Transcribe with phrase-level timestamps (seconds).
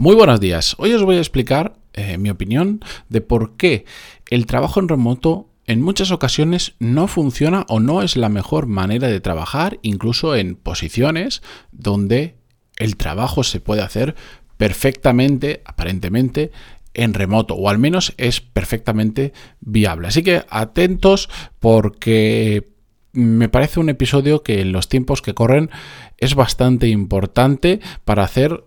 [0.00, 0.76] Muy buenos días.
[0.78, 3.84] Hoy os voy a explicar eh, mi opinión de por qué
[4.30, 9.08] el trabajo en remoto en muchas ocasiones no funciona o no es la mejor manera
[9.08, 12.36] de trabajar, incluso en posiciones donde
[12.78, 14.14] el trabajo se puede hacer
[14.56, 16.50] perfectamente, aparentemente,
[16.94, 20.08] en remoto, o al menos es perfectamente viable.
[20.08, 21.28] Así que atentos
[21.58, 22.70] porque
[23.12, 25.68] me parece un episodio que en los tiempos que corren
[26.16, 28.64] es bastante importante para hacer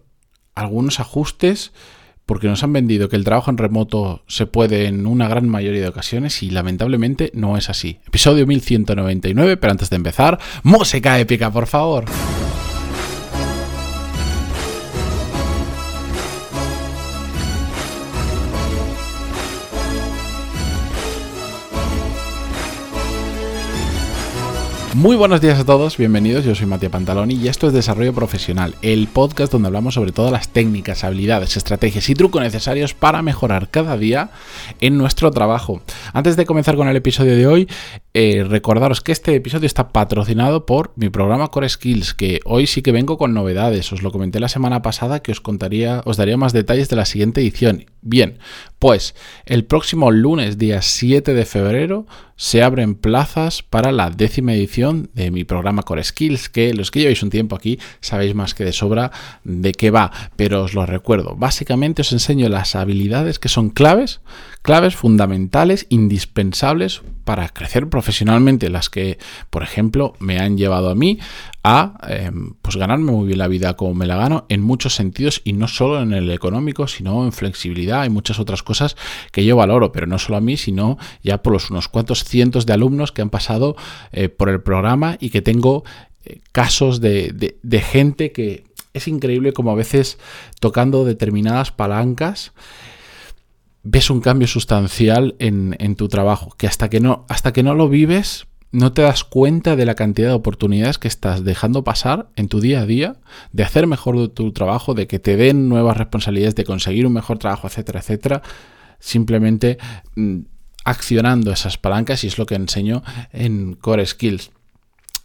[0.56, 1.72] algunos ajustes
[2.26, 5.82] porque nos han vendido que el trabajo en remoto se puede en una gran mayoría
[5.82, 8.00] de ocasiones y lamentablemente no es así.
[8.08, 12.06] Episodio 1199, pero antes de empezar, música épica, por favor.
[24.96, 28.76] Muy buenos días a todos, bienvenidos, yo soy Matías Pantaloni y esto es Desarrollo Profesional,
[28.84, 33.70] el podcast donde hablamos sobre todas las técnicas, habilidades, estrategias y trucos necesarios para mejorar
[33.70, 34.30] cada día
[34.82, 35.82] en nuestro trabajo.
[36.14, 37.68] Antes de comenzar con el episodio de hoy,
[38.14, 42.84] eh, recordaros que este episodio está patrocinado por mi programa Core Skills, que hoy sí
[42.84, 46.38] que vengo con novedades, os lo comenté la semana pasada que os contaría, os daría
[46.38, 47.88] más detalles de la siguiente edición.
[48.04, 48.38] Bien,
[48.78, 54.83] pues el próximo lunes, día 7 de febrero, se abren plazas para la décima edición
[54.92, 58.66] de mi programa Core Skills, que los que lleváis un tiempo aquí sabéis más que
[58.66, 59.12] de sobra
[59.44, 61.36] de qué va, pero os lo recuerdo.
[61.36, 64.20] Básicamente os enseño las habilidades que son claves,
[64.62, 69.18] claves fundamentales, indispensables para crecer profesionalmente, las que,
[69.50, 71.20] por ejemplo, me han llevado a mí
[71.64, 75.42] a em, pues ganarme muy bien la vida como me la gano en muchos sentidos
[75.44, 78.98] y no solo en el económico, sino en flexibilidad y muchas otras cosas
[79.32, 82.66] que yo valoro, pero no solo a mí, sino ya por los unos cuantos cientos
[82.66, 83.76] de alumnos que han pasado
[84.12, 85.84] eh, por el programa y que tengo
[86.26, 90.18] eh, casos de, de gente que es increíble como a veces
[90.60, 92.52] tocando determinadas palancas
[93.84, 97.76] ves un cambio sustancial en, en, tu trabajo, que hasta que no, hasta que no
[97.76, 102.30] lo vives, no te das cuenta de la cantidad de oportunidades que estás dejando pasar
[102.36, 103.18] en tu día a día,
[103.52, 107.38] de hacer mejor tu trabajo, de que te den nuevas responsabilidades, de conseguir un mejor
[107.38, 108.42] trabajo, etcétera, etcétera,
[109.00, 109.78] simplemente
[110.16, 110.40] mm,
[110.86, 114.52] accionando esas palancas y es lo que enseño en Core Skills.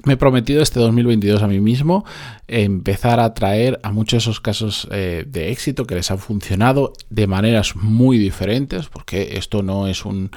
[0.05, 2.05] Me he prometido este 2022 a mí mismo
[2.47, 6.93] empezar a traer a muchos de esos casos eh, de éxito que les han funcionado
[7.11, 10.31] de maneras muy diferentes, porque esto no es un,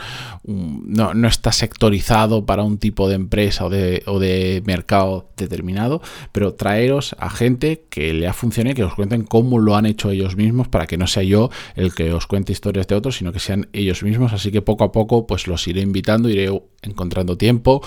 [0.43, 6.01] no, no, está sectorizado para un tipo de empresa o de, o de, mercado determinado,
[6.31, 9.85] pero traeros a gente que le ha funcionado y que os cuenten cómo lo han
[9.85, 13.17] hecho ellos mismos para que no sea yo el que os cuente historias de otros,
[13.17, 14.33] sino que sean ellos mismos.
[14.33, 16.49] Así que poco a poco pues los iré invitando, iré
[16.81, 17.81] encontrando tiempo.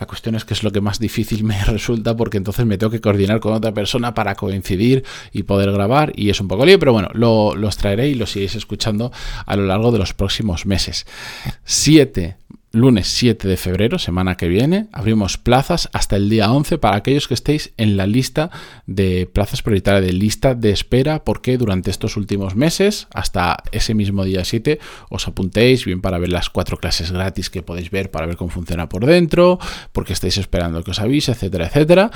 [0.00, 2.90] La cuestión es que es lo que más difícil me resulta porque entonces me tengo
[2.90, 6.78] que coordinar con otra persona para coincidir y poder grabar y es un poco lío,
[6.78, 9.12] pero bueno, lo, los traeré y los iréis escuchando
[9.46, 11.06] a lo largo de los próximos meses.
[11.64, 12.36] Siete
[12.72, 17.26] lunes 7 de febrero, semana que viene, abrimos plazas hasta el día 11 para aquellos
[17.26, 18.50] que estéis en la lista
[18.86, 24.24] de plazas prioritarias, de lista de espera, porque durante estos últimos meses, hasta ese mismo
[24.24, 28.26] día 7, os apuntéis bien para ver las cuatro clases gratis que podéis ver para
[28.26, 29.58] ver cómo funciona por dentro,
[29.92, 32.10] porque estáis esperando que os avise, etcétera, etcétera.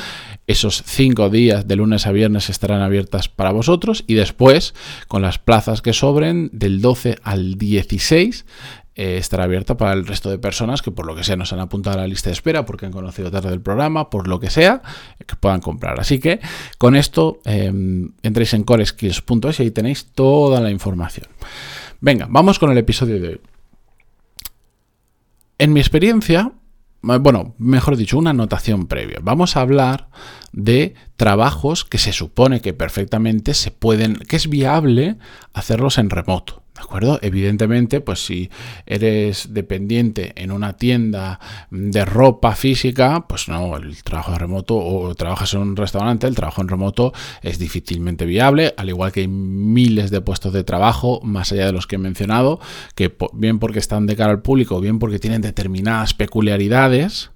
[0.46, 4.74] Esos cinco días de lunes a viernes estarán abiertas para vosotros y después,
[5.08, 8.44] con las plazas que sobren, del 12 al 16,
[8.96, 11.58] eh, estará abierta para el resto de personas que por lo que sea nos han
[11.58, 14.50] apuntado a la lista de espera porque han conocido tarde el programa, por lo que
[14.50, 14.82] sea,
[15.26, 15.98] que puedan comprar.
[15.98, 16.40] Así que
[16.78, 21.26] con esto em, entréis en coreskills.es y ahí tenéis toda la información.
[22.00, 23.40] Venga, vamos con el episodio de hoy.
[25.58, 26.52] En mi experiencia,
[27.02, 29.18] eh, bueno, mejor dicho, una anotación previa.
[29.22, 30.08] Vamos a hablar
[30.52, 35.16] de trabajos que se supone que perfectamente se pueden, que es viable
[35.52, 36.63] hacerlos en remoto.
[36.74, 37.20] ¿De acuerdo?
[37.22, 38.50] Evidentemente, pues si
[38.84, 41.38] eres dependiente en una tienda
[41.70, 46.62] de ropa física, pues no, el trabajo remoto o trabajas en un restaurante, el trabajo
[46.62, 47.12] en remoto
[47.42, 51.72] es difícilmente viable, al igual que hay miles de puestos de trabajo, más allá de
[51.72, 52.58] los que he mencionado,
[52.96, 57.30] que bien porque están de cara al público, bien porque tienen determinadas peculiaridades,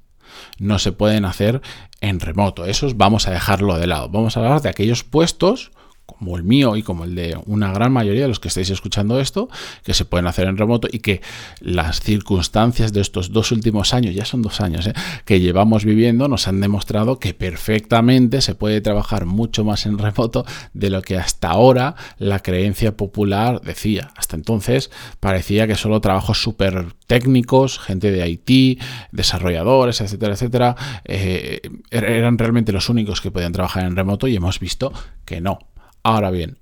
[0.58, 1.62] no se pueden hacer
[2.00, 2.64] en remoto.
[2.64, 4.08] Esos vamos a dejarlo de lado.
[4.08, 5.70] Vamos a hablar de aquellos puestos
[6.08, 9.20] como el mío y como el de una gran mayoría de los que estáis escuchando
[9.20, 9.50] esto,
[9.84, 11.20] que se pueden hacer en remoto y que
[11.60, 14.94] las circunstancias de estos dos últimos años, ya son dos años, ¿eh?
[15.26, 20.46] que llevamos viviendo, nos han demostrado que perfectamente se puede trabajar mucho más en remoto
[20.72, 24.11] de lo que hasta ahora la creencia popular decía.
[24.16, 24.90] Hasta entonces
[25.20, 28.81] parecía que solo trabajos súper técnicos, gente de IT,
[29.12, 34.37] desarrolladores, etcétera, etcétera, eh, er-, eran realmente los únicos que podían trabajar en remoto y
[34.37, 34.90] hemos visto
[35.26, 35.58] que no
[36.03, 36.59] Ahora bien,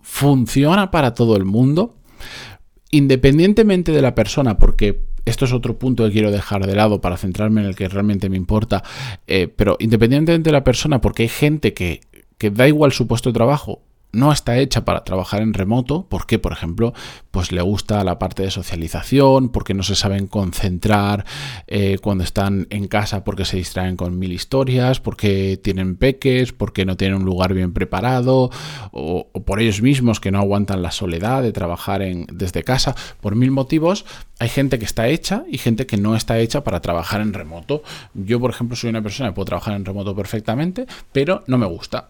[0.00, 1.96] funciona para todo el mundo,
[2.90, 7.16] independientemente de la persona, porque esto es otro punto que quiero dejar de lado para
[7.16, 8.84] centrarme en el que realmente me importa,
[9.26, 12.00] eh, pero independientemente de la persona, porque hay gente que,
[12.38, 13.82] que da igual su puesto de trabajo
[14.16, 16.94] no está hecha para trabajar en remoto, porque, por ejemplo,
[17.30, 21.26] pues le gusta la parte de socialización, porque no se saben concentrar
[21.66, 26.86] eh, cuando están en casa porque se distraen con mil historias, porque tienen peques, porque
[26.86, 28.50] no tienen un lugar bien preparado,
[28.90, 33.36] o, por ellos mismos que no aguantan la soledad de trabajar en, desde casa, por
[33.36, 34.06] mil motivos,
[34.38, 37.82] hay gente que está hecha y gente que no está hecha para trabajar en remoto.
[38.14, 41.66] Yo, por ejemplo, soy una persona que puedo trabajar en remoto perfectamente, pero no me
[41.66, 42.08] gusta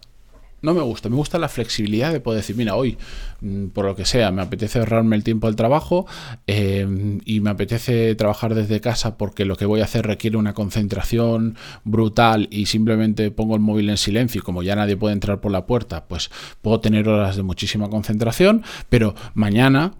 [0.61, 1.09] no me gusta.
[1.09, 2.97] Me gusta la flexibilidad de poder decir, mira, hoy,
[3.41, 6.07] mm, por lo que sea, me apetece ahorrarme el tiempo del trabajo
[6.47, 10.53] em, y me apetece trabajar desde casa porque lo que voy a hacer requiere una
[10.53, 15.39] concentración brutal y simplemente pongo el móvil en silencio y como ya nadie puede entrar
[15.39, 16.29] por la puerta, pues
[16.61, 19.93] puedo tener horas de muchísima concentración, pero mañana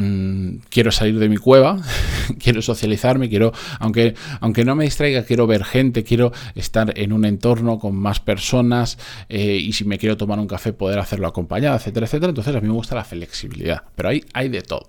[0.00, 1.76] Mm, quiero salir de mi cueva,
[2.42, 7.26] quiero socializarme, quiero, aunque, aunque no me distraiga, quiero ver gente, quiero estar en un
[7.26, 8.96] entorno con más personas
[9.28, 12.30] eh, y si me quiero tomar un café poder hacerlo acompañado, etcétera, etcétera.
[12.30, 14.88] Entonces a mí me gusta la flexibilidad, pero ahí hay de todo.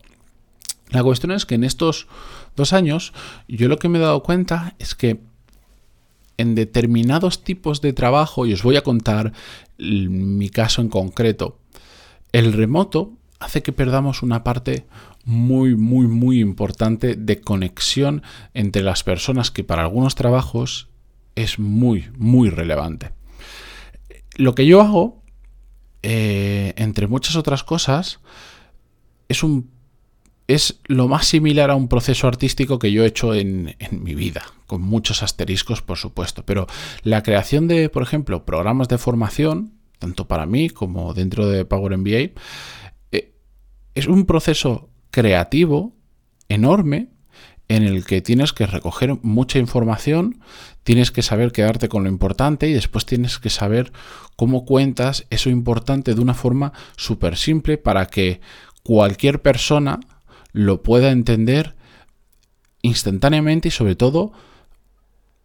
[0.91, 2.07] La cuestión es que en estos
[2.55, 3.11] dos años
[3.49, 5.19] yo lo que me he dado cuenta es que
[6.37, 9.33] en determinados tipos de trabajo, y os voy a contar
[9.77, 11.59] mi caso en concreto,
[12.31, 14.85] el remoto hace que perdamos una parte
[15.25, 18.23] muy, muy, muy importante de conexión
[18.53, 20.89] entre las personas que para algunos trabajos
[21.35, 23.11] es muy, muy relevante.
[24.35, 25.23] Lo que yo hago,
[26.03, 28.19] eh, entre muchas otras cosas,
[29.27, 29.69] es un
[30.47, 34.15] es lo más similar a un proceso artístico que yo he hecho en, en, mi
[34.15, 36.43] vida, con muchos asteriscos, por supuesto.
[36.45, 36.67] Pero
[37.03, 41.97] la creación de, por ejemplo, programas de formación, tanto para mí como dentro de Power
[41.97, 42.31] MBA,
[43.95, 45.93] es un proceso creativo
[46.49, 47.09] enorme
[47.67, 50.41] en el que tienes que recoger mucha información,
[50.83, 53.93] tienes que saber quedarte con lo importante y después tienes que saber
[54.35, 58.41] cómo cuentas eso importante de una forma súper simple para que
[58.83, 60.01] cualquier persona
[60.51, 61.75] lo pueda entender
[62.81, 64.33] instantáneamente y sobre todo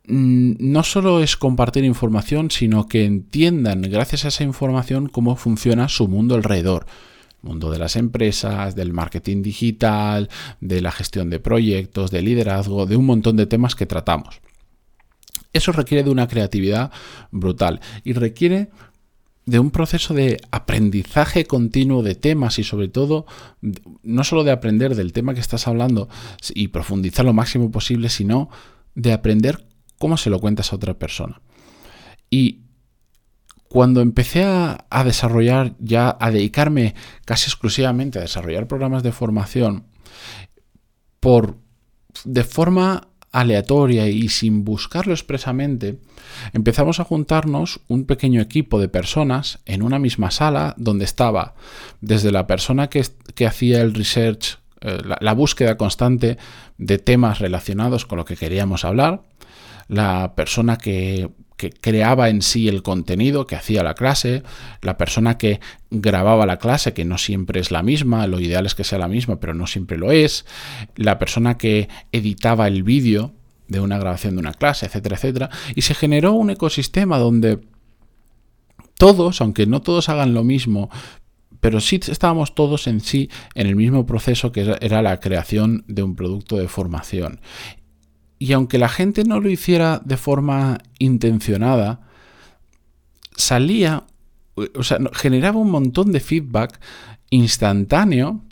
[0.09, 5.89] mm, no solo es compartir información, sino que entiendan gracias a esa información cómo funciona
[5.89, 6.87] su mundo alrededor
[7.47, 10.29] mundo de las empresas, del marketing digital,
[10.61, 14.41] de la gestión de proyectos, de liderazgo, de un montón de temas que tratamos.
[15.53, 16.91] Eso requiere de una creatividad
[17.31, 18.71] brutal y requiere
[19.47, 23.27] de un proceso de aprendizaje continuo de temas y sobre todo
[24.03, 26.09] no solo de aprender del tema que estás hablando
[26.53, 28.51] y profundizar lo máximo posible, sino
[28.97, 29.65] de aprender
[29.99, 31.41] cómo se lo cuentas a otra persona.
[32.29, 32.66] Y
[33.69, 39.87] cuando empecé a, desarrollar, ya a dedicarme casi exclusivamente a desarrollar programas de formación,
[41.21, 41.59] por
[42.25, 46.01] de forma aleatoria y sin buscarlo expresamente,
[46.53, 51.55] empezamos a juntarnos un pequeño equipo de personas en una misma sala donde estaba
[52.01, 53.05] desde la persona que,
[53.47, 56.39] hacía el research, eh, la búsqueda constante
[56.79, 59.23] de temas relacionados con lo que queríamos hablar,
[59.89, 64.43] la persona que que creaba en sí el contenido que hacía la clase,
[64.83, 65.61] la persona que
[65.91, 69.09] grababa la clase, que no siempre es la misma, lo ideal es que sea la
[69.09, 70.45] misma, pero no siempre lo es,
[70.97, 73.33] la persona que editaba el vídeo
[73.69, 77.61] de una grabación de una clase, etcétera, etcétera, y se generó un ecosistema donde
[78.99, 80.91] todos, aunque no todos hagan lo mismo,
[81.61, 86.03] pero sí estábamos todos en sí en el mismo proceso que era la creación de
[86.03, 87.41] un producto de formación.
[88.39, 92.01] Y aunque la gente no lo hiciera de forma intencionada,
[93.37, 94.05] salía,
[94.75, 96.81] o sea, generaba un montón de feedback
[97.31, 98.43] instantáneo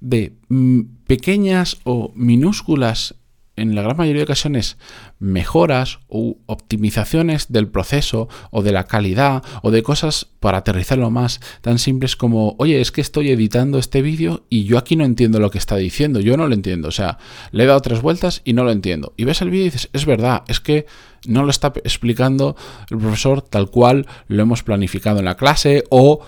[0.00, 3.14] de mm, pequeñas o minúsculas
[3.56, 4.78] en la gran mayoría de ocasiones
[5.18, 11.40] mejoras u optimizaciones del proceso o de la calidad o de cosas para aterrizarlo más
[11.60, 15.40] tan simples como, oye, es que estoy editando este vídeo y yo aquí no entiendo
[15.40, 17.18] lo que está diciendo, yo no lo entiendo, o sea,
[17.52, 19.14] le he dado tres vueltas y no lo entiendo.
[19.16, 20.86] Y ves el vídeo y dices, es verdad, es que
[21.26, 22.56] no lo está explicando
[22.90, 26.20] el profesor tal cual lo hemos planificado en la clase o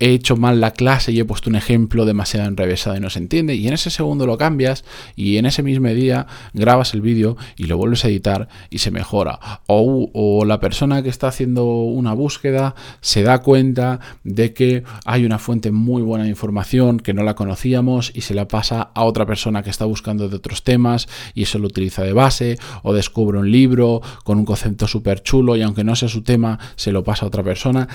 [0.00, 3.20] he hecho mal la clase y he puesto un ejemplo demasiado enrevesado y no se
[3.20, 4.84] entiende, y en ese segundo lo cambias
[5.16, 8.90] y en ese mismo día grabas el vídeo y lo vuelves a editar y se
[8.90, 9.38] mejora.
[9.66, 15.24] O, o, la persona que está haciendo una búsqueda se da cuenta de que hay
[15.24, 19.04] una fuente muy buena de información que no la conocíamos y se la pasa a
[19.04, 22.92] otra persona que está buscando de otros temas y eso lo utiliza de base, o
[22.92, 26.92] descubre un libro con un concepto súper chulo y aunque no sea su tema, se
[26.92, 27.88] lo pasa a otra persona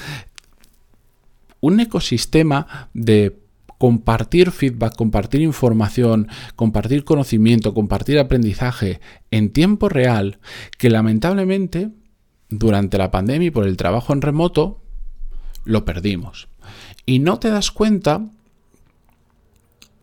[1.61, 3.39] un ecosistema de
[3.77, 8.99] compartir feedback, compartir información, compartir conocimiento, compartir aprendizaje
[9.31, 10.39] en tiempo real,
[10.77, 11.89] que lamentablemente
[12.49, 14.81] durante la pandemia y por el trabajo en remoto
[15.63, 16.49] lo perdimos.
[17.05, 18.25] Y no te das cuenta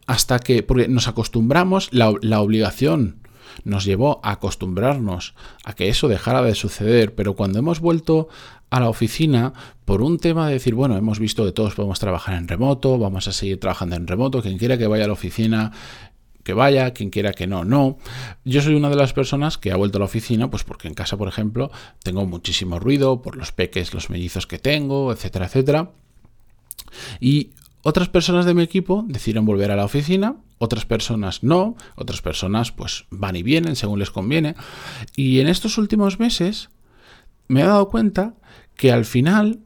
[0.06, 3.25] hasta que, porque nos acostumbramos, la, la obligación
[3.64, 5.34] nos llevó a acostumbrarnos
[5.64, 8.28] a que eso dejara de suceder, pero cuando hemos vuelto
[8.70, 9.52] a la oficina
[9.84, 13.28] por un tema de decir, bueno, hemos visto que todos podemos trabajar en remoto, vamos
[13.28, 15.72] a seguir trabajando en remoto, quien quiera que vaya a la oficina,
[16.46, 17.98] que vaya, quien quiera que no, no.
[18.44, 20.94] Yo soy una de las personas que ha vuelto a la oficina, pues porque en
[20.94, 21.72] casa, por ejemplo,
[22.04, 25.90] tengo muchísimo ruido por los peques, los mellizos que tengo, etcétera, etcétera.
[27.18, 27.50] Y
[27.88, 32.72] otras personas de mi equipo decidieron volver a la oficina, otras personas no, otras personas
[32.72, 34.56] pues van y vienen según les conviene.
[35.14, 36.68] Y en estos últimos meses
[37.46, 38.34] me he dado cuenta
[38.74, 39.60] que al final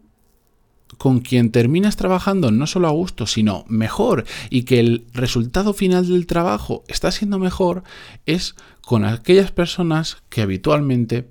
[0.99, 6.07] con quien terminas trabajando no solo a gusto, sino mejor y que el resultado final
[6.07, 7.85] del trabajo está siendo mejor,
[8.27, 11.27] es con aquellas personas que habitualmente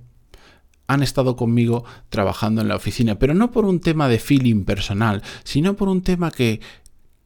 [0.90, 5.22] han estado conmigo trabajando en la oficina, pero no por un tema de feeling personal,
[5.44, 6.62] sino por un tema que,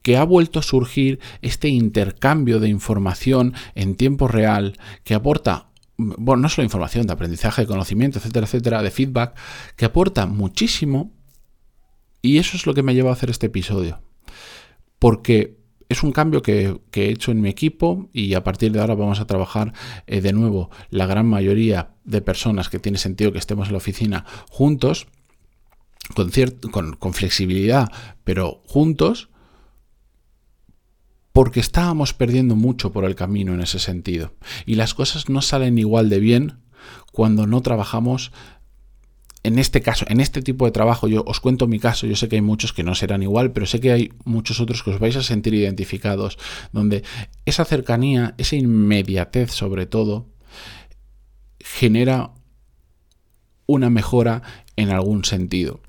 [0.01, 6.41] que ha vuelto a surgir este intercambio de información en tiempo real que aporta bueno,
[6.41, 9.37] no solo información, de aprendizaje, de conocimiento, etcétera, etcétera, de feedback,
[9.77, 11.13] que aporta muchísimo.
[12.21, 14.01] Y eso es lo que me lleva a hacer este episodio.
[14.97, 18.95] Porque es un cambio que, he hecho en mi equipo y a partir de ahora
[18.95, 19.73] vamos a trabajar
[20.07, 23.77] eh, de nuevo la gran mayoría de personas que tiene sentido que estemos en la
[23.77, 25.07] oficina juntos,
[26.15, 26.31] con,
[26.71, 27.91] con, con flexibilidad,
[28.23, 29.29] pero juntos,
[31.31, 34.33] porque estábamos perdiendo mucho por el camino en ese sentido.
[34.65, 36.59] Y las cosas no salen igual de bien
[37.11, 38.31] cuando no trabajamos
[39.43, 42.29] en este caso, en este tipo de trabajo, yo os cuento mi caso, yo sé
[42.29, 44.99] que hay muchos que no serán igual, pero sé que hay muchos otros que os
[44.99, 46.37] vais a sentir identificados,
[46.71, 47.03] donde
[47.45, 50.29] esa cercanía, esa inmediatez sobre todo,
[51.59, 52.31] genera
[53.65, 54.43] una mejora
[54.75, 55.81] en algún sentido.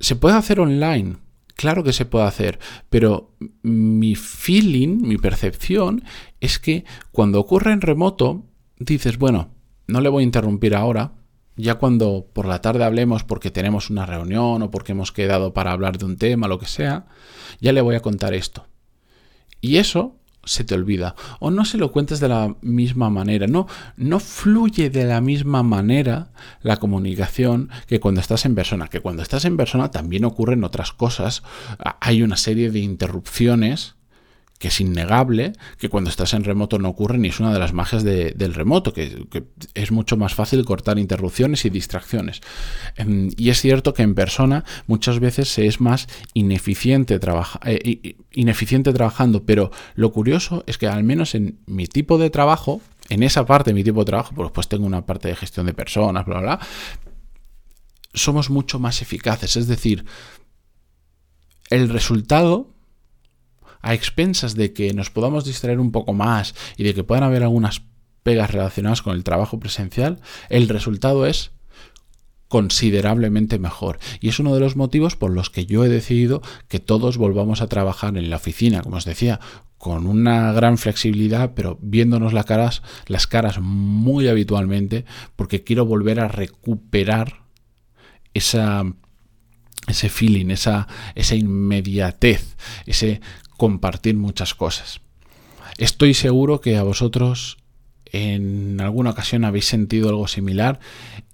[0.00, 1.16] Se puede hacer online,
[1.62, 2.58] Claro que se puede hacer,
[2.90, 6.02] pero mi feeling, mi percepción
[6.40, 8.44] es que cuando ocurre en remoto,
[8.78, 9.50] dices, bueno,
[9.86, 11.12] no le voy a interrumpir ahora,
[11.56, 15.72] ya cuando por la tarde hablemos porque tenemos una reunión o porque hemos quedado para
[15.72, 17.06] hablar de un tema, lo que sea,
[17.60, 18.66] ya le voy a contar esto.
[19.60, 21.14] Y eso se te olvida.
[21.38, 23.66] O no se lo cuentes de la misma manera, no
[23.96, 26.32] no fluye de la misma manera
[26.62, 30.92] la comunicación que cuando estás en persona, que cuando estás en persona también ocurren otras
[30.92, 31.42] cosas,
[32.00, 33.94] hay una serie de interrupciones
[34.62, 37.72] que es innegable que cuando estás en remoto no ocurre ni es una de las
[37.72, 39.26] magias del remoto, que,
[39.74, 42.42] es mucho más fácil cortar interrupciones y distracciones.
[42.94, 47.18] Em, y es cierto que en persona muchas veces se es más ineficiente,
[47.64, 52.80] eh, ineficiente trabajando, pero lo curioso es que al menos en mi tipo de trabajo,
[53.08, 55.66] en esa parte de mi tipo de trabajo, pues, pues tengo una parte de gestión
[55.66, 56.66] de personas, bla, bla, bla,
[58.14, 59.56] somos mucho más eficaces.
[59.56, 60.04] Es decir,
[61.68, 62.72] el resultado
[63.82, 67.42] a expensas de que nos podamos distraer un poco más y de que puedan haber
[67.42, 67.82] algunas
[68.22, 71.50] pegas relacionadas con el trabajo presencial, el resultado es
[72.52, 73.98] considerablemente mejor.
[74.20, 77.62] Y es uno de los motivos por los que yo he decidido que todos volvamos
[77.62, 79.40] a trabajar en la oficina, como os decía,
[79.78, 86.20] con una gran flexibilidad, pero viéndonos las caras, las caras muy habitualmente, porque quiero volver
[86.20, 87.46] a recuperar
[88.34, 88.84] esa
[89.86, 93.20] ese feeling, esa, esa inmediatez, ese
[93.56, 95.00] compartir muchas cosas.
[95.78, 97.58] Estoy seguro que a vosotros
[98.12, 100.80] en alguna ocasión habéis sentido algo similar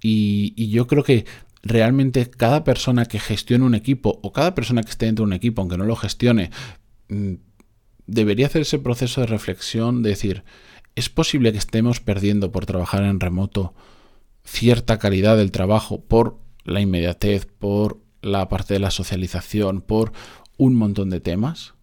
[0.01, 1.25] y, yo creo que
[1.61, 5.33] realmente cada persona que gestione un equipo o cada persona que esté dentro de un
[5.33, 6.51] equipo, aunque no lo gestione,
[7.09, 7.33] mm,
[8.07, 10.43] debería hacer ese proceso de reflexión de decir,
[10.95, 13.73] ¿es posible que estemos perdiendo por trabajar en remoto
[14.43, 20.11] cierta calidad del trabajo por la inmediatez, por la parte de la socialización, por
[20.57, 21.73] un montón de temas?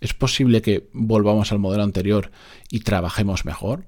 [0.00, 2.32] ¿Es posible que volvamos al modelo anterior
[2.70, 3.86] y trabajemos mejor?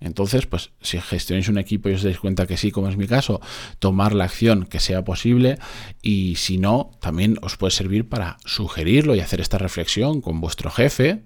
[0.00, 3.06] Entonces, pues si gestionáis un equipo y os dais cuenta que sí, como es mi
[3.06, 3.40] caso,
[3.80, 5.58] tomar la acción que sea posible
[6.02, 10.70] y si no, también os puede servir para sugerirlo y hacer esta reflexión con vuestro
[10.70, 11.24] jefe,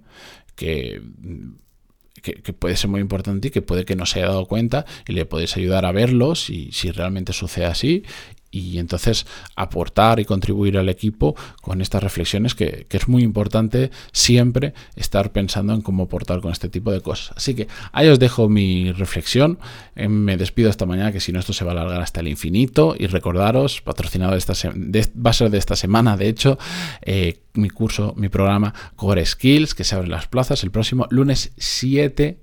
[0.57, 1.03] que,
[2.23, 5.13] que, puede ser muy importante y que puede que no se haya dado cuenta y
[5.13, 8.05] le podéis ayudar a verlo si, si realmente sucede así
[8.53, 14.75] y entonces aportar y contribuir al equipo con estas reflexiones que, es muy importante siempre
[14.95, 17.33] estar pensando en cómo aportar con este tipo de cosas.
[17.37, 19.59] Así que ahí os dejo mi reflexión.
[19.97, 22.29] Eh, me despido esta mañana que si no esto se va a alargar hasta el
[22.29, 26.59] infinito y recordaros, patrocinado de esta va a ser de esta semana, de hecho,
[27.01, 31.53] eh, mi curso, mi programa Core Skills, que se abre las plazas el próximo lunes
[31.57, 32.39] 7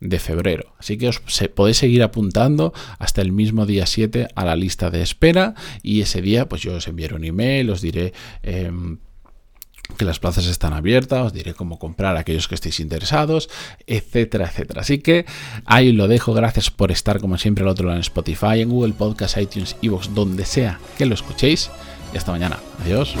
[0.00, 0.74] de febrero.
[0.78, 1.20] Así que os
[1.54, 6.22] podéis seguir apuntando hasta el mismo día 7 a la lista de espera y ese
[6.22, 8.12] día pues yo os enviaré un email, os diré...
[8.42, 8.98] Em,
[9.96, 13.50] que las plazas están abiertas, os diré cómo comprar a aquellos que estéis interesados,
[13.86, 14.82] etcétera, etcétera.
[14.82, 15.26] Así que
[15.64, 16.32] ahí lo dejo.
[16.32, 20.14] Gracias por estar como siempre al otro lado en Spotify, en Google Podcast, iTunes, Evox,
[20.14, 21.70] donde sea que lo escuchéis.
[22.14, 22.58] Y hasta mañana.
[22.82, 23.14] Adiós.